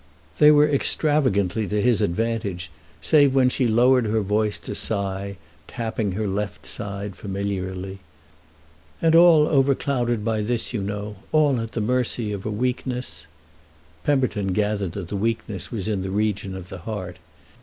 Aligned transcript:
They 0.39 0.49
were 0.49 0.67
extravagantly 0.67 1.67
to 1.67 1.79
his 1.79 2.01
advantage 2.01 2.71
save 3.01 3.35
when 3.35 3.49
she 3.49 3.67
lowered 3.67 4.07
her 4.07 4.21
voice 4.23 4.57
to 4.57 4.73
sigh, 4.73 5.37
tapping 5.67 6.13
her 6.13 6.27
left 6.27 6.65
side 6.65 7.15
familiarly, 7.15 7.99
"And 8.99 9.15
all 9.15 9.45
overclouded 9.47 10.23
by 10.25 10.41
this, 10.41 10.73
you 10.73 10.81
know; 10.81 11.17
all 11.31 11.59
at 11.61 11.73
the 11.73 11.81
mercy 11.81 12.31
of 12.31 12.47
a 12.47 12.49
weakness—!" 12.51 13.27
Pemberton 14.03 14.53
gathered 14.53 14.93
that 14.93 15.09
the 15.09 15.15
weakness 15.15 15.71
was 15.71 15.87
in 15.87 16.01
the 16.01 16.09
region 16.09 16.55
of 16.57 16.69
the 16.69 16.79
heart. 16.79 17.17